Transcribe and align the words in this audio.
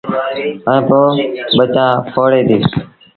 ائيٚݩ 0.67 0.83
پو 0.87 0.99
ٻچآ 1.55 1.85
ڦوڙي 2.13 2.41
ديٚ۔ 2.47 2.65